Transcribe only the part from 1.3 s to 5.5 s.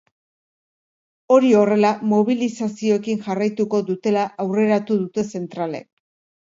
Hori horrela, mobilizazioekin jarraituko dutela aurreratu dute